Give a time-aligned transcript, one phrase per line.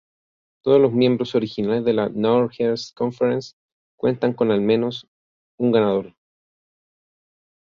[0.63, 3.53] Todos los miembros originales de la Northeast Conference
[3.95, 5.07] cuentan con al menos
[5.59, 6.15] un ganador.